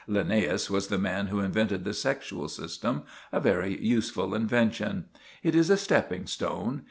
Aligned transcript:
Linnæus 0.09 0.67
was 0.67 0.87
the 0.87 0.97
man 0.97 1.27
who 1.27 1.41
invented 1.41 1.83
the 1.83 1.93
sexual 1.93 2.47
system—a 2.47 3.39
very 3.39 3.79
useful 3.79 4.33
invention. 4.33 5.05
It 5.43 5.53
is 5.53 5.69
a 5.69 5.77
stepping 5.77 6.25
stone. 6.25 6.79